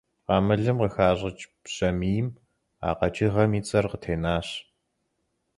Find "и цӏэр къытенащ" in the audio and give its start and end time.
3.57-4.47